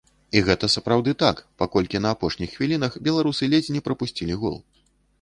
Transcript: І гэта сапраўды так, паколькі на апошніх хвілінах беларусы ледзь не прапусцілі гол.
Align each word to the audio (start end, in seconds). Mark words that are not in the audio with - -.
І 0.37 0.41
гэта 0.45 0.69
сапраўды 0.75 1.13
так, 1.25 1.43
паколькі 1.63 2.03
на 2.07 2.15
апошніх 2.19 2.57
хвілінах 2.57 2.99
беларусы 3.11 3.43
ледзь 3.57 3.73
не 3.77 3.87
прапусцілі 3.91 4.43
гол. 4.45 4.63